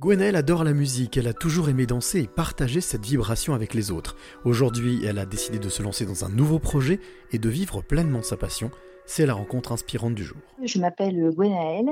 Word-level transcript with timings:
Gwenaëlle 0.00 0.36
adore 0.36 0.62
la 0.62 0.74
musique, 0.74 1.16
elle 1.16 1.26
a 1.26 1.32
toujours 1.32 1.68
aimé 1.68 1.84
danser 1.84 2.20
et 2.20 2.28
partager 2.28 2.80
cette 2.80 3.04
vibration 3.04 3.52
avec 3.52 3.74
les 3.74 3.90
autres. 3.90 4.14
Aujourd'hui, 4.44 5.04
elle 5.04 5.18
a 5.18 5.26
décidé 5.26 5.58
de 5.58 5.68
se 5.68 5.82
lancer 5.82 6.06
dans 6.06 6.24
un 6.24 6.28
nouveau 6.28 6.60
projet 6.60 7.00
et 7.32 7.40
de 7.40 7.48
vivre 7.48 7.82
pleinement 7.82 8.22
sa 8.22 8.36
passion. 8.36 8.70
C'est 9.06 9.26
la 9.26 9.34
rencontre 9.34 9.72
inspirante 9.72 10.14
du 10.14 10.22
jour. 10.22 10.36
Je 10.62 10.78
m'appelle 10.78 11.32
Gwenaëlle 11.34 11.90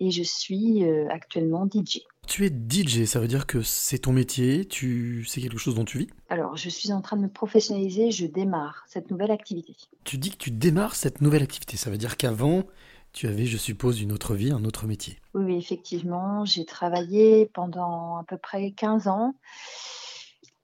et 0.00 0.10
je 0.10 0.22
suis 0.22 0.84
euh, 0.84 1.08
actuellement 1.08 1.66
DJ. 1.66 2.00
Tu 2.26 2.44
es 2.44 2.50
DJ, 2.50 3.06
ça 3.06 3.20
veut 3.20 3.28
dire 3.28 3.46
que 3.46 3.62
c'est 3.62 4.00
ton 4.00 4.12
métier, 4.12 4.66
tu 4.66 5.24
c'est 5.26 5.40
quelque 5.40 5.56
chose 5.56 5.76
dont 5.76 5.86
tu 5.86 5.96
vis? 5.96 6.08
Alors, 6.28 6.58
je 6.58 6.68
suis 6.68 6.92
en 6.92 7.00
train 7.00 7.16
de 7.16 7.22
me 7.22 7.28
professionnaliser, 7.30 8.10
je 8.10 8.26
démarre 8.26 8.84
cette 8.86 9.10
nouvelle 9.10 9.30
activité. 9.30 9.74
Tu 10.04 10.18
dis 10.18 10.30
que 10.30 10.36
tu 10.36 10.50
démarres 10.50 10.94
cette 10.94 11.22
nouvelle 11.22 11.42
activité, 11.42 11.78
ça 11.78 11.88
veut 11.88 11.96
dire 11.96 12.18
qu'avant, 12.18 12.64
tu 13.12 13.26
avais, 13.26 13.46
je 13.46 13.56
suppose, 13.56 14.00
une 14.00 14.12
autre 14.12 14.34
vie, 14.34 14.52
un 14.52 14.64
autre 14.64 14.86
métier. 14.86 15.18
Oui, 15.34 15.56
effectivement, 15.56 16.44
j'ai 16.44 16.64
travaillé 16.64 17.46
pendant 17.46 18.16
à 18.16 18.24
peu 18.24 18.38
près 18.38 18.72
15 18.72 19.08
ans. 19.08 19.34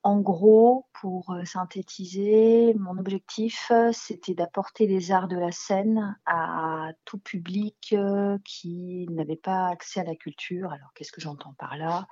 En 0.06 0.20
gros, 0.20 0.86
pour 1.00 1.32
euh, 1.32 1.44
synthétiser, 1.44 2.74
mon 2.74 2.96
objectif, 2.96 3.72
euh, 3.72 3.90
c'était 3.92 4.34
d'apporter 4.34 4.86
les 4.86 5.10
arts 5.10 5.26
de 5.26 5.36
la 5.36 5.50
scène 5.50 6.16
à 6.26 6.92
tout 7.04 7.18
public 7.18 7.92
euh, 7.92 8.38
qui 8.44 9.08
n'avait 9.10 9.34
pas 9.34 9.66
accès 9.66 9.98
à 9.98 10.04
la 10.04 10.14
culture. 10.14 10.70
Alors, 10.70 10.92
qu'est-ce 10.94 11.10
que 11.10 11.20
j'entends 11.20 11.54
par 11.54 11.76
là? 11.76 12.06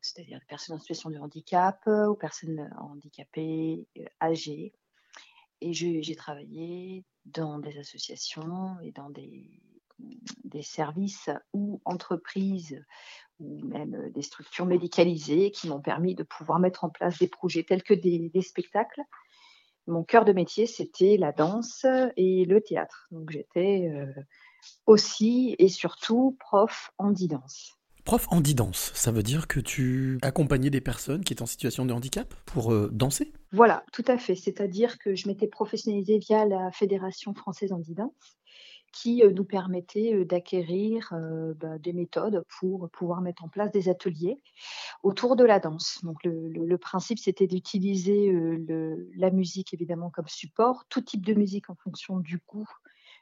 C'est-à-dire 0.00 0.40
des 0.40 0.46
personnes 0.46 0.76
en 0.76 0.78
situation 0.78 1.10
de 1.10 1.18
handicap 1.18 1.86
ou 1.86 2.14
personnes 2.14 2.70
handicapées, 2.78 3.86
âgées. 4.22 4.72
Et 5.60 5.74
j'ai 5.74 6.16
travaillé 6.16 7.04
dans 7.26 7.58
des 7.58 7.76
associations 7.76 8.80
et 8.80 8.92
dans 8.92 9.10
des, 9.10 9.60
des 10.44 10.62
services 10.62 11.30
ou 11.52 11.80
entreprises 11.84 12.82
ou 13.38 13.60
même 13.66 14.10
des 14.14 14.22
structures 14.22 14.66
médicalisées 14.66 15.50
qui 15.50 15.68
m'ont 15.68 15.80
permis 15.80 16.14
de 16.14 16.22
pouvoir 16.22 16.58
mettre 16.58 16.84
en 16.84 16.90
place 16.90 17.18
des 17.18 17.28
projets 17.28 17.64
tels 17.64 17.82
que 17.82 17.94
des, 17.94 18.30
spectacles. 18.40 19.02
Mon 19.86 20.04
cœur 20.04 20.24
de 20.24 20.32
métier, 20.32 20.66
c'était 20.66 21.16
la 21.16 21.32
danse 21.32 21.86
et 22.16 22.44
le 22.44 22.60
théâtre. 22.60 23.06
Donc 23.10 23.30
j'étais 23.30 23.90
aussi 24.86 25.54
et 25.58 25.68
surtout 25.68 26.36
prof 26.40 26.90
en 26.98 27.12
danse. 27.12 27.74
Prof 28.04 28.26
en 28.30 28.40
danse, 28.40 28.92
ça 28.94 29.10
veut 29.10 29.22
dire 29.22 29.48
que 29.48 29.60
tu 29.60 30.18
accompagnais 30.22 30.70
des 30.70 30.80
personnes 30.80 31.24
qui 31.24 31.32
étaient 31.32 31.42
en 31.42 31.46
situation 31.46 31.84
de 31.84 31.92
handicap 31.92 32.32
pour 32.46 32.72
danser? 32.90 33.32
Voilà, 33.52 33.84
tout 33.92 34.04
à 34.06 34.16
fait. 34.16 34.34
C'est-à-dire 34.34 34.98
que 34.98 35.14
je 35.14 35.28
m'étais 35.28 35.48
professionnalisée 35.48 36.18
via 36.18 36.46
la 36.46 36.70
Fédération 36.72 37.34
française 37.34 37.72
en 37.72 37.80
danse 37.88 38.35
qui 38.96 39.22
nous 39.22 39.44
permettait 39.44 40.24
d'acquérir 40.24 41.12
bah, 41.60 41.78
des 41.78 41.92
méthodes 41.92 42.44
pour 42.58 42.88
pouvoir 42.90 43.20
mettre 43.20 43.44
en 43.44 43.48
place 43.48 43.70
des 43.70 43.90
ateliers 43.90 44.38
autour 45.02 45.36
de 45.36 45.44
la 45.44 45.60
danse. 45.60 46.00
Donc 46.02 46.16
le, 46.24 46.76
principe, 46.78 47.18
c'était 47.18 47.46
d'utiliser 47.46 48.32
la 49.16 49.30
musique 49.30 49.74
évidemment 49.74 50.08
comme 50.08 50.28
support, 50.28 50.86
tout 50.88 51.02
type 51.02 51.26
de 51.26 51.34
musique 51.34 51.68
en 51.68 51.74
fonction 51.74 52.20
du 52.20 52.40
goût 52.46 52.68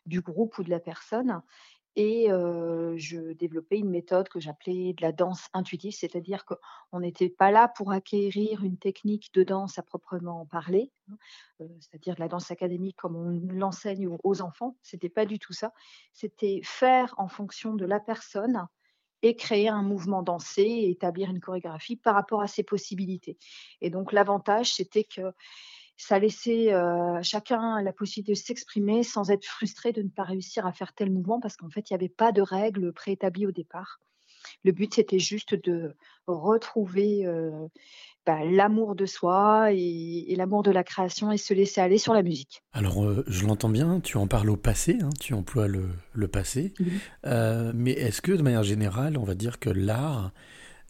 du 0.06 0.20
groupe 0.20 0.58
ou 0.58 0.64
de 0.64 0.70
la 0.70 0.80
personne, 0.80 1.40
et 1.96 2.28
je 2.28 3.32
développais 3.34 3.78
une 3.78 3.90
méthode 3.90 4.28
que 4.28 4.40
j'appelais 4.40 4.92
de 4.94 5.02
la 5.02 5.12
danse 5.12 5.48
intuitive, 5.52 5.92
c'est-à-dire 5.92 6.44
qu'on 6.44 7.00
n'était 7.00 7.28
pas 7.28 7.50
là 7.50 7.68
pour 7.68 7.92
acquérir 7.92 8.64
une 8.64 8.78
technique 8.78 9.32
de 9.34 9.42
danse 9.42 9.78
à 9.78 9.82
proprement 9.82 10.46
parler, 10.46 10.90
hein, 11.10 11.16
c'est-à-dire 11.80 12.14
de 12.16 12.20
la 12.20 12.28
danse 12.28 12.50
académique 12.50 12.96
comme 12.96 13.16
on 13.16 13.54
l'enseigne 13.54 14.08
aux 14.22 14.42
enfants. 14.42 14.76
C'était 14.82 15.08
pas 15.08 15.26
du 15.26 15.38
tout 15.38 15.52
ça. 15.52 15.72
C'était 16.12 16.60
faire 16.64 17.14
en 17.18 17.28
fonction 17.28 17.74
de 17.74 17.84
la 17.84 18.00
personne 18.00 18.66
et 19.22 19.36
créer 19.36 19.68
un 19.68 19.82
mouvement 19.82 20.22
dansé 20.22 20.62
et 20.62 20.90
établir 20.90 21.30
une 21.30 21.40
chorégraphie 21.40 21.96
par 21.96 22.14
rapport 22.14 22.42
à 22.42 22.46
ses 22.46 22.62
possibilités. 22.62 23.38
Et 23.80 23.88
donc 23.88 24.12
l'avantage, 24.12 24.74
c'était 24.74 25.04
que 25.04 25.32
ça 25.96 26.18
laissait 26.18 26.72
à 26.72 27.22
chacun 27.22 27.82
la 27.82 27.92
possibilité 27.92 28.32
de 28.32 28.38
s'exprimer 28.38 29.02
sans 29.02 29.30
être 29.30 29.44
frustré 29.44 29.92
de 29.92 30.02
ne 30.02 30.08
pas 30.08 30.24
réussir 30.24 30.66
à 30.66 30.72
faire 30.72 30.92
tel 30.92 31.10
mouvement 31.10 31.40
parce 31.40 31.56
qu'en 31.56 31.70
fait, 31.70 31.90
il 31.90 31.92
n'y 31.92 31.96
avait 31.96 32.08
pas 32.08 32.32
de 32.32 32.42
règles 32.42 32.92
préétablies 32.92 33.46
au 33.46 33.52
départ. 33.52 34.00
Le 34.64 34.72
but, 34.72 34.94
c'était 34.94 35.18
juste 35.18 35.54
de 35.54 35.94
retrouver 36.26 37.26
bah, 38.26 38.44
l'amour 38.44 38.94
de 38.94 39.06
soi 39.06 39.72
et, 39.72 40.34
l'amour 40.36 40.62
de 40.62 40.70
la 40.70 40.84
création 40.84 41.30
et 41.32 41.36
se 41.36 41.54
laisser 41.54 41.80
aller 41.80 41.98
sur 41.98 42.14
la 42.14 42.22
musique. 42.22 42.62
Alors, 42.72 43.04
je 43.26 43.46
l'entends 43.46 43.68
bien, 43.68 44.00
tu 44.00 44.16
en 44.16 44.26
parles 44.26 44.50
au 44.50 44.56
passé, 44.56 44.98
hein, 45.00 45.10
tu 45.20 45.34
emploies 45.34 45.68
le, 45.68 46.28
passé, 46.28 46.74
mais 47.24 47.92
est-ce 47.92 48.22
que 48.22 48.32
de 48.32 48.42
manière 48.42 48.64
générale, 48.64 49.18
on 49.18 49.24
va 49.24 49.34
dire 49.34 49.58
que 49.58 49.70
l'art, 49.70 50.32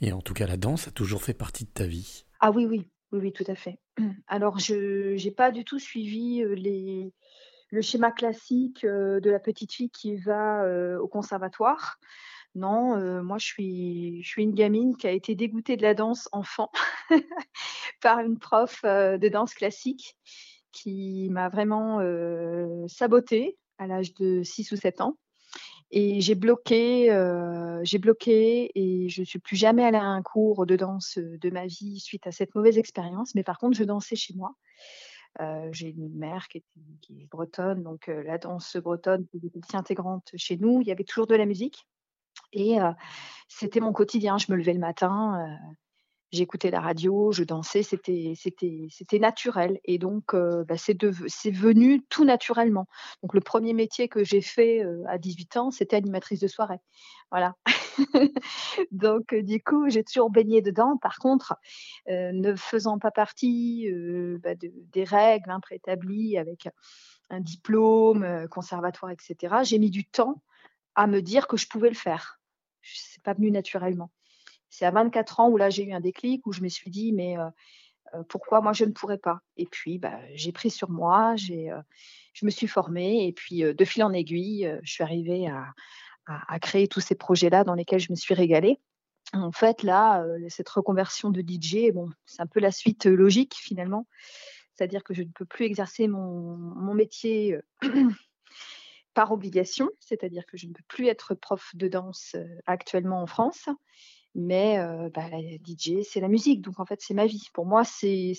et 0.00 0.12
en 0.12 0.20
tout 0.20 0.34
cas 0.34 0.46
la 0.46 0.56
danse, 0.56 0.88
a 0.88 0.90
toujours 0.90 1.22
fait 1.22 1.34
partie 1.34 1.64
de 1.64 1.70
ta 1.70 1.86
vie? 1.86 2.24
Ah 2.40 2.50
oui, 2.50 2.66
oui, 2.66 2.86
oui, 3.18 3.32
tout 3.32 3.44
à 3.46 3.54
fait. 3.54 3.78
Alors, 4.26 4.58
je 4.58 5.22
n'ai 5.22 5.30
pas 5.30 5.50
du 5.50 5.64
tout 5.64 5.78
suivi 5.78 6.44
les, 6.56 7.12
le 7.70 7.82
schéma 7.82 8.10
classique 8.10 8.84
de 8.84 9.30
la 9.30 9.38
petite 9.38 9.72
fille 9.72 9.90
qui 9.90 10.16
va 10.16 10.64
au 11.00 11.08
conservatoire. 11.08 11.98
Non, 12.54 13.22
moi, 13.22 13.38
je 13.38 13.46
suis, 13.46 14.22
je 14.22 14.28
suis 14.28 14.42
une 14.44 14.54
gamine 14.54 14.96
qui 14.96 15.06
a 15.06 15.10
été 15.10 15.34
dégoûtée 15.34 15.76
de 15.76 15.82
la 15.82 15.94
danse 15.94 16.28
enfant 16.32 16.70
par 18.00 18.20
une 18.20 18.38
prof 18.38 18.82
de 18.84 19.28
danse 19.28 19.54
classique 19.54 20.16
qui 20.72 21.28
m'a 21.30 21.48
vraiment 21.48 22.00
sabotée 22.88 23.56
à 23.78 23.86
l'âge 23.86 24.14
de 24.14 24.42
6 24.42 24.72
ou 24.72 24.76
7 24.76 25.00
ans. 25.00 25.16
Et 25.96 26.20
j'ai 26.20 26.34
bloqué, 26.34 27.12
euh, 27.12 27.78
j'ai 27.84 27.98
bloqué 27.98 28.68
et 28.74 29.08
je 29.08 29.20
ne 29.20 29.24
suis 29.24 29.38
plus 29.38 29.54
jamais 29.54 29.84
allée 29.84 29.96
à 29.96 30.02
un 30.02 30.22
cours 30.22 30.66
de 30.66 30.74
danse 30.74 31.18
de 31.18 31.50
ma 31.50 31.66
vie 31.66 32.00
suite 32.00 32.26
à 32.26 32.32
cette 32.32 32.52
mauvaise 32.56 32.78
expérience. 32.78 33.36
Mais 33.36 33.44
par 33.44 33.60
contre, 33.60 33.78
je 33.78 33.84
dansais 33.84 34.16
chez 34.16 34.34
moi. 34.34 34.56
Euh, 35.40 35.68
j'ai 35.70 35.90
une 35.90 36.12
mère 36.18 36.48
qui 36.48 36.58
est, 36.58 37.26
bretonne, 37.30 37.84
donc 37.84 38.08
euh, 38.08 38.24
la 38.24 38.38
danse 38.38 38.76
bretonne 38.76 39.24
était 39.34 39.50
partie 39.50 39.76
intégrante 39.76 40.32
chez 40.34 40.56
nous. 40.56 40.80
Il 40.80 40.88
y 40.88 40.90
avait 40.90 41.04
toujours 41.04 41.28
de 41.28 41.36
la 41.36 41.46
musique 41.46 41.86
et 42.52 42.78
c'était 43.46 43.78
mon 43.78 43.92
quotidien. 43.92 44.36
Je 44.36 44.50
me 44.50 44.56
levais 44.56 44.74
le 44.74 44.80
matin, 44.80 45.58
j'écoutais 46.34 46.70
la 46.70 46.80
radio, 46.80 47.32
je 47.32 47.44
dansais, 47.44 47.82
c'était 47.82 49.18
naturel 49.18 49.80
et 49.84 49.98
donc 49.98 50.34
bah, 50.34 50.76
c'est 50.76 51.50
venu 51.50 52.02
tout 52.08 52.24
naturellement. 52.24 52.86
Donc 53.22 53.34
le 53.34 53.40
premier 53.40 53.72
métier 53.72 54.08
que 54.08 54.24
j'ai 54.24 54.40
fait 54.40 54.84
à 55.08 55.18
18 55.18 55.56
ans, 55.56 55.70
c'était 55.70 55.96
animatrice 55.96 56.40
de 56.40 56.48
soirée. 56.48 56.80
Voilà. 57.30 57.54
donc 58.90 59.34
du 59.34 59.62
coup, 59.62 59.88
j'ai 59.88 60.04
toujours 60.04 60.30
baigné 60.30 60.62
dedans. 60.62 60.96
Par 60.96 61.18
contre, 61.18 61.54
ne 62.08 62.54
faisant 62.54 62.98
pas 62.98 63.10
partie 63.10 63.88
bah, 64.42 64.54
des 64.56 65.04
règles 65.04 65.50
hein, 65.50 65.60
préétablies 65.60 66.38
avec 66.38 66.68
un 67.30 67.40
diplôme, 67.40 68.48
conservatoire, 68.50 69.10
etc., 69.12 69.56
j'ai 69.62 69.78
mis 69.78 69.90
du 69.90 70.04
temps 70.04 70.42
à 70.94 71.06
me 71.06 71.22
dire 71.22 71.46
que 71.46 71.56
je 71.56 71.68
pouvais 71.68 71.88
le 71.88 71.94
faire. 71.94 72.40
C'est 72.82 73.22
pas 73.22 73.34
venu 73.34 73.50
naturellement. 73.50 74.10
C'est 74.74 74.86
à 74.86 74.90
24 74.90 75.38
ans 75.38 75.50
où 75.50 75.56
là, 75.56 75.70
j'ai 75.70 75.84
eu 75.84 75.92
un 75.92 76.00
déclic, 76.00 76.44
où 76.48 76.52
je 76.52 76.60
me 76.60 76.68
suis 76.68 76.90
dit, 76.90 77.12
mais 77.12 77.36
pourquoi 78.28 78.60
moi, 78.60 78.72
je 78.72 78.84
ne 78.84 78.90
pourrais 78.90 79.18
pas? 79.18 79.38
Et 79.56 79.66
puis, 79.66 79.98
bah, 79.98 80.18
j'ai 80.34 80.50
pris 80.50 80.68
sur 80.68 80.90
moi, 80.90 81.36
j'ai, 81.36 81.70
je 82.32 82.44
me 82.44 82.50
suis 82.50 82.66
formée, 82.66 83.28
et 83.28 83.32
puis, 83.32 83.62
de 83.62 83.84
fil 83.84 84.02
en 84.02 84.12
aiguille, 84.12 84.68
je 84.82 84.92
suis 84.92 85.04
arrivée 85.04 85.46
à, 85.46 85.66
à, 86.26 86.58
créer 86.58 86.88
tous 86.88 86.98
ces 86.98 87.14
projets-là 87.14 87.62
dans 87.62 87.74
lesquels 87.74 88.00
je 88.00 88.10
me 88.10 88.16
suis 88.16 88.34
régalée. 88.34 88.80
En 89.32 89.52
fait, 89.52 89.84
là, 89.84 90.24
cette 90.48 90.68
reconversion 90.70 91.30
de 91.30 91.40
DJ, 91.40 91.92
bon, 91.92 92.10
c'est 92.26 92.42
un 92.42 92.48
peu 92.48 92.58
la 92.58 92.72
suite 92.72 93.06
logique 93.06 93.54
finalement. 93.54 94.08
C'est-à-dire 94.74 95.04
que 95.04 95.14
je 95.14 95.22
ne 95.22 95.30
peux 95.32 95.44
plus 95.44 95.66
exercer 95.66 96.08
mon, 96.08 96.56
mon 96.56 96.94
métier 96.94 97.58
par 99.14 99.30
obligation, 99.30 99.88
c'est-à-dire 100.00 100.46
que 100.46 100.56
je 100.56 100.66
ne 100.66 100.72
peux 100.72 100.82
plus 100.88 101.06
être 101.06 101.36
prof 101.36 101.70
de 101.74 101.86
danse 101.86 102.34
actuellement 102.66 103.22
en 103.22 103.28
France 103.28 103.68
mais 104.34 104.78
bah, 105.14 105.28
la 105.30 105.38
DJ, 105.38 106.02
c'est 106.02 106.20
la 106.20 106.28
musique, 106.28 106.60
donc 106.60 106.80
en 106.80 106.84
fait, 106.84 107.00
c'est 107.00 107.14
ma 107.14 107.26
vie. 107.26 107.48
Pour 107.52 107.66
moi, 107.66 107.84
c'est, 107.84 108.34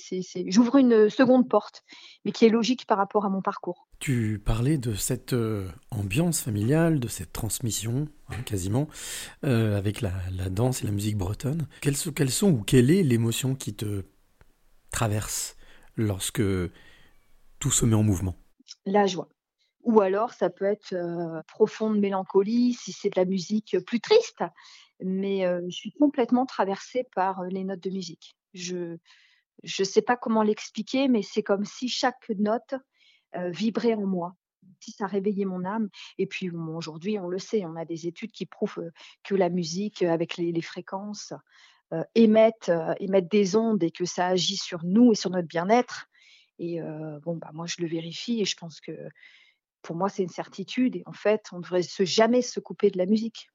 j'ouvre 0.47 0.77
une 0.77 1.09
seconde 1.09 1.47
porte, 1.47 1.83
mais 2.23 2.31
qui 2.31 2.45
est 2.45 2.49
logique 2.49 2.85
par 2.85 2.97
rapport 2.97 3.25
à 3.25 3.29
mon 3.29 3.41
parcours. 3.41 3.87
Tu 3.99 4.41
parlais 4.43 4.77
de 4.77 4.93
cette 4.93 5.35
ambiance 5.91 6.41
familiale, 6.41 6.99
de 6.99 7.07
cette 7.07 7.31
transmission, 7.31 8.07
hein, 8.29 8.41
quasiment, 8.45 8.87
avec 9.43 10.01
la, 10.01 10.11
danse 10.49 10.83
et 10.83 10.85
la 10.85 10.91
musique 10.91 11.17
bretonne. 11.17 11.67
Quelles, 11.81 11.97
quelles 12.13 12.31
sont 12.31 12.51
ou 12.51 12.63
quelle 12.63 12.91
est 12.91 13.03
l'émotion 13.03 13.55
qui 13.55 13.73
te 13.73 14.03
traverse 14.91 15.55
lorsque 15.95 16.43
tout 17.59 17.71
se 17.71 17.85
met 17.85 17.95
en 17.95 18.03
mouvement? 18.03 18.35
La 18.85 19.07
joie. 19.07 19.29
Ou 19.83 20.01
alors, 20.01 20.33
ça 20.33 20.49
peut 20.49 20.65
être 20.65 20.95
profonde 21.47 21.99
mélancolie 21.99 22.73
si 22.73 22.91
c'est 22.91 23.09
de 23.09 23.19
la 23.19 23.25
musique 23.25 23.77
plus 23.85 23.99
triste 23.99 24.43
mais 25.01 25.41
je 25.67 25.75
suis 25.75 25.91
complètement 25.91 26.45
traversée 26.45 27.05
par 27.15 27.43
les 27.43 27.63
notes 27.63 27.83
de 27.83 27.89
musique. 27.89 28.35
Je 28.53 28.97
ne 29.63 29.83
sais 29.83 30.01
pas 30.01 30.17
comment 30.17 30.43
l'expliquer, 30.43 31.07
mais 31.07 31.21
c'est 31.21 31.43
comme 31.43 31.65
si 31.65 31.87
chaque 31.87 32.29
note 32.37 32.75
vibrait 33.33 33.95
en 33.95 34.05
moi. 34.05 34.35
si 34.79 34.91
ça 34.91 35.07
réveillait 35.07 35.45
mon 35.45 35.65
âme. 35.65 35.89
Et 36.17 36.25
puis 36.25 36.49
aujourd'hui, 36.49 37.19
on 37.19 37.27
le 37.27 37.39
sait, 37.39 37.65
on 37.65 37.75
a 37.75 37.85
des 37.85 38.07
études 38.07 38.31
qui 38.31 38.45
prouvent 38.45 38.89
que 39.23 39.35
la 39.35 39.49
musique, 39.49 40.03
avec 40.03 40.37
les, 40.37 40.61
fréquences, 40.61 41.33
émettent, 42.15 42.71
émettent 42.99 43.31
des 43.31 43.55
ondes 43.55 43.83
et 43.83 43.91
que 43.91 44.05
ça 44.05 44.27
agit 44.27 44.57
sur 44.57 44.83
nous 44.83 45.11
et 45.11 45.15
sur 45.15 45.29
notre 45.29 45.47
bien-être. 45.47 46.07
Et 46.59 46.79
bon, 47.23 47.35
bah, 47.35 47.51
moi, 47.53 47.65
je 47.67 47.77
le 47.79 47.87
vérifie 47.87 48.41
et 48.41 48.45
je 48.45 48.55
pense 48.55 48.79
que 48.79 48.91
pour 49.81 49.95
moi, 49.95 50.09
c'est 50.09 50.23
une 50.23 50.29
certitude. 50.29 50.95
Et 50.95 51.03
en 51.05 51.13
fait, 51.13 51.45
on 51.51 51.57
ne 51.57 51.61
devrait 51.61 51.83
jamais 51.99 52.41
se 52.41 52.59
couper 52.59 52.89
de 52.89 52.97
la 52.97 53.05
musique. 53.05 53.49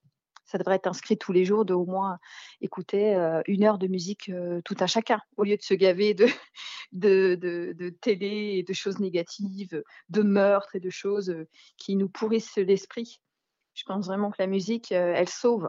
Ça 0.50 0.58
devrait 0.58 0.76
être 0.76 0.86
inscrit 0.86 1.16
tous 1.16 1.32
les 1.32 1.44
jours 1.44 1.64
de 1.64 1.74
au 1.74 1.86
moins 1.86 2.18
écouter 2.60 3.14
une 3.46 3.64
heure 3.64 3.78
de 3.78 3.86
musique 3.86 4.30
tout 4.64 4.76
un 4.80 4.86
chacun, 4.86 5.20
au 5.36 5.44
lieu 5.44 5.56
de 5.56 5.62
se 5.62 5.74
gaver 5.74 6.14
de, 6.92 7.36
de, 7.36 7.36
de, 7.72 7.90
télé 7.90 8.56
et 8.58 8.62
de 8.62 8.72
choses 8.72 8.98
négatives, 8.98 9.82
de 10.08 10.22
meurtres 10.22 10.74
et 10.74 10.80
de 10.80 10.90
choses 10.90 11.34
qui 11.76 11.94
nous 11.96 12.08
pourrissent 12.08 12.56
l'esprit. 12.56 13.20
Je 13.74 13.84
pense 13.84 14.06
vraiment 14.06 14.30
que 14.30 14.40
la 14.40 14.48
musique, 14.48 14.90
elle 14.90 15.28
sauve. 15.28 15.68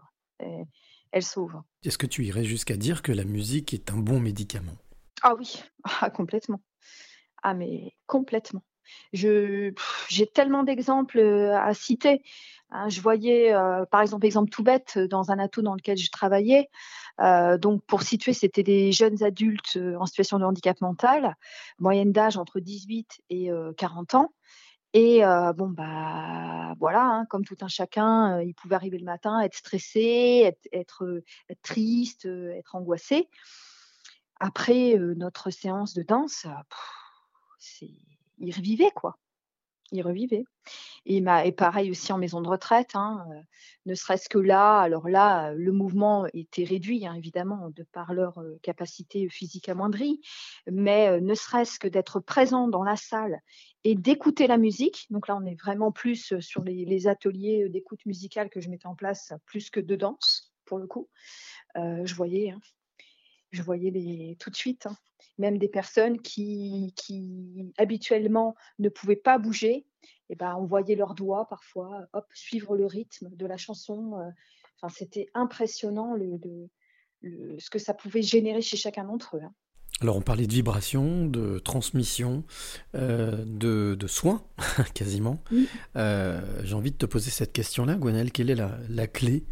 Elle 1.11 1.23
sauve. 1.23 1.61
Est-ce 1.83 1.97
que 1.97 2.07
tu 2.07 2.25
irais 2.25 2.45
jusqu'à 2.45 2.77
dire 2.77 3.01
que 3.01 3.11
la 3.11 3.25
musique 3.25 3.73
est 3.73 3.91
un 3.91 3.97
bon 3.97 4.19
médicament? 4.19 4.77
Ah 5.21 5.35
oui, 5.37 5.61
ah, 6.01 6.09
complètement. 6.09 6.61
Ah 7.43 7.53
mais 7.53 7.95
complètement. 8.07 8.63
J'ai 9.13 9.73
tellement 10.33 10.63
d'exemples 10.63 11.19
à 11.19 11.73
citer. 11.73 12.21
Hein. 12.71 12.87
je 12.89 13.01
voyais, 13.01 13.53
par 13.91 14.01
exemple, 14.01 14.25
exemple 14.25 14.49
tout 14.49 14.63
bête, 14.63 14.97
dans 14.97 15.31
un 15.31 15.39
atout 15.39 15.61
dans 15.61 15.75
lequel 15.75 15.97
je 15.97 16.09
travaillais. 16.09 16.69
donc, 17.59 17.83
pour 17.85 18.01
situer, 18.03 18.33
c'était 18.33 18.63
des 18.63 18.91
jeunes 18.91 19.23
adultes 19.23 19.77
en 19.97 20.05
situation 20.05 20.39
de 20.39 20.45
handicap 20.45 20.79
mental, 20.81 21.35
moyenne 21.79 22.11
d'âge 22.11 22.37
entre 22.37 22.59
18 22.59 23.21
et 23.29 23.49
40 23.77 24.15
ans. 24.15 24.31
Et 24.93 25.21
bon, 25.55 25.69
bah 25.69 26.75
voilà, 26.79 27.03
hein, 27.03 27.25
comme 27.29 27.45
tout 27.45 27.57
un 27.61 27.67
chacun, 27.67 28.41
il 28.41 28.53
pouvait 28.53 28.75
arriver 28.75 28.97
le 28.97 29.05
matin, 29.05 29.39
être 29.41 29.55
stressé, 29.55 30.53
être, 30.71 31.21
triste, 31.61 32.25
être 32.25 32.75
angoissé. 32.75 33.29
Après 34.39 34.97
notre 34.97 35.51
séance 35.51 35.93
de 35.93 36.01
danse, 36.01 36.47
il 38.41 38.55
revivait 38.55 38.91
quoi. 38.91 39.17
Il 39.93 40.03
revivait. 40.03 40.45
Et, 41.05 41.17
et 41.17 41.51
pareil 41.51 41.91
aussi 41.91 42.13
en 42.13 42.17
maison 42.17 42.39
de 42.39 42.47
retraite, 42.47 42.91
hein, 42.93 43.25
ne 43.85 43.93
serait-ce 43.93 44.29
que 44.29 44.37
là, 44.37 44.79
alors 44.79 45.09
là, 45.09 45.51
le 45.53 45.73
mouvement 45.73 46.27
était 46.33 46.63
réduit, 46.63 47.05
hein, 47.05 47.13
évidemment, 47.13 47.69
de 47.71 47.83
par 47.91 48.13
leur 48.13 48.41
capacité 48.61 49.27
physique 49.27 49.67
amoindrie, 49.67 50.21
mais 50.65 51.19
ne 51.19 51.33
serait-ce 51.33 51.77
que 51.77 51.89
d'être 51.89 52.21
présent 52.21 52.69
dans 52.69 52.83
la 52.83 52.95
salle 52.95 53.41
et 53.83 53.95
d'écouter 53.95 54.47
la 54.47 54.57
musique. 54.57 55.07
Donc 55.09 55.27
là, 55.27 55.35
on 55.35 55.45
est 55.45 55.59
vraiment 55.59 55.91
plus 55.91 56.39
sur 56.39 56.63
les, 56.63 57.07
ateliers 57.07 57.67
d'écoute 57.67 58.05
musicale 58.05 58.49
que 58.49 58.61
je 58.61 58.69
mettais 58.69 58.87
en 58.87 58.95
place, 58.95 59.33
plus 59.45 59.69
que 59.69 59.81
de 59.81 59.97
danse, 59.97 60.53
pour 60.63 60.77
le 60.77 60.87
coup. 60.87 61.09
je 61.75 62.15
voyais, 62.15 62.51
hein, 62.51 62.61
je 63.51 63.61
voyais 63.61 63.91
les, 63.91 64.35
tout 64.39 64.49
de 64.49 64.55
suite, 64.55 64.87
même 65.37 65.57
des 65.57 65.69
personnes 65.69 66.21
qui, 66.21 66.93
qui 66.95 67.71
habituellement 67.77 68.55
ne 68.79 68.89
pouvaient 68.89 69.15
pas 69.15 69.37
bouger, 69.37 69.85
et 70.31 70.35
ben, 70.35 70.55
on 70.57 70.65
voyait 70.65 70.95
leurs 70.95 71.13
doigts 71.13 71.47
parfois 71.49 72.07
hop, 72.13 72.25
suivre 72.33 72.77
le 72.77 72.85
rythme 72.85 73.29
de 73.35 73.45
la 73.45 73.57
chanson. 73.57 74.17
Euh, 74.17 74.29
enfin, 74.81 74.93
c'était 74.97 75.27
impressionnant 75.33 76.15
le, 76.15 76.39
ce 77.59 77.69
que 77.69 77.79
ça 77.79 77.93
pouvait 77.93 78.21
générer 78.21 78.61
chez 78.61 78.77
chacun 78.77 79.03
d'entre 79.03 79.37
eux. 79.37 79.41
Hein. 79.43 79.53
Alors 79.99 80.15
on 80.15 80.21
parlait 80.21 80.47
de 80.47 80.53
vibration, 80.53 81.27
de 81.27 81.59
transmission, 81.59 82.43
euh, 82.95 83.43
de, 83.45 84.07
soins, 84.07 84.41
quasiment. 84.95 85.43
Euh, 85.95 86.41
j'ai 86.63 86.73
envie 86.73 86.91
de 86.91 86.97
te 86.97 87.05
poser 87.05 87.29
cette 87.29 87.51
question-là, 87.51 87.95
Gwenelle. 87.95 88.31
Quelle 88.31 88.49
est 88.49 88.55
la, 88.55 88.79
la, 88.89 89.05
clé 89.05 89.43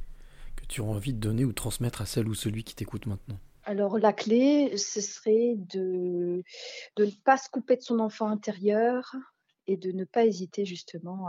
que 0.55 0.65
tu 0.65 0.81
as 0.81 0.85
envie 0.85 1.13
de 1.13 1.19
donner 1.19 1.45
ou 1.45 1.51
transmettre 1.51 2.01
à 2.01 2.05
celle 2.05 2.27
ou 2.27 2.33
celui 2.33 2.63
qui 2.63 2.73
t'écoute 2.73 3.05
maintenant? 3.05 3.37
Alors 3.69 3.99
la 3.99 4.13
clé, 4.13 4.75
ce 4.77 4.99
serait 4.99 5.53
de, 5.55 6.43
ne 6.97 7.05
pas 7.23 7.37
se 7.37 7.51
couper 7.51 7.75
de 7.75 7.83
son 7.83 7.99
enfant 7.99 8.27
intérieur 8.27 9.15
et 9.67 9.77
de 9.77 9.91
ne 9.91 10.05
pas 10.05 10.25
hésiter 10.25 10.65
justement 10.65 11.27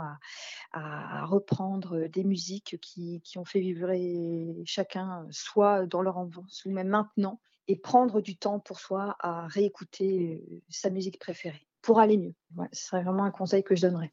à, 0.73 1.25
reprendre 1.25 2.07
des 2.07 2.23
musiques 2.23 2.79
qui, 2.81 3.21
ont 3.35 3.45
fait 3.45 3.59
vibrer 3.59 4.55
chacun, 4.65 5.27
soit 5.29 5.85
dans 5.85 6.01
leur 6.01 6.17
enfance 6.17 6.65
ou 6.65 6.71
même 6.71 6.87
maintenant, 6.87 7.39
et 7.67 7.75
prendre 7.75 8.21
du 8.21 8.35
temps 8.35 8.59
pour 8.59 8.79
soi 8.79 9.15
à 9.19 9.45
réécouter 9.45 10.63
sa 10.67 10.89
musique 10.89 11.19
préférée 11.19 11.67
pour 11.83 11.99
aller 11.99 12.17
mieux. 12.17 12.33
ce 12.73 12.85
serait 12.85 13.03
vraiment 13.03 13.25
un 13.25 13.31
conseil 13.31 13.63
que 13.63 13.75
je 13.75 13.83
donnerais. 13.83 14.11